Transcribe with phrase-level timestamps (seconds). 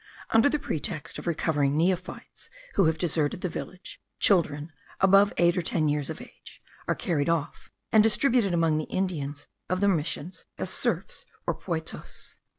[0.31, 5.61] Under the pretext of recovering neophytes who have deserted the village, children above eight or
[5.61, 10.45] ten years of age are carried off, and distributed among the Indians of the missions
[10.57, 12.37] as serfs, or poitos.